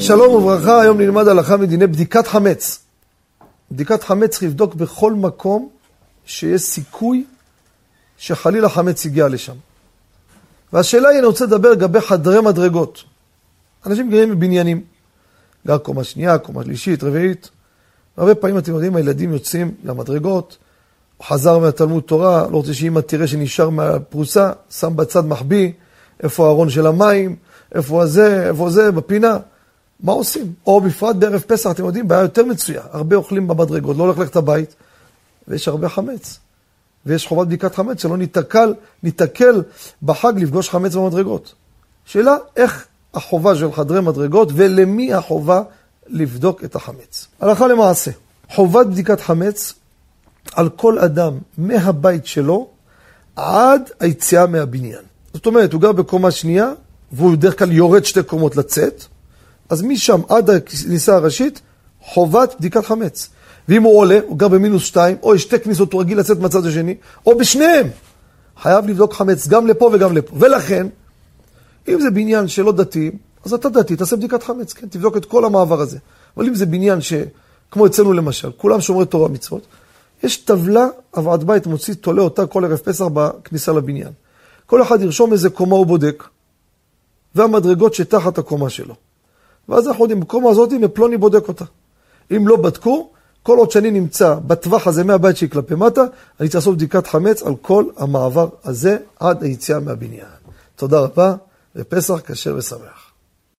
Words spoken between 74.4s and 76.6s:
חמץ, כן? תבדוק את כל המעבר הזה. אבל אם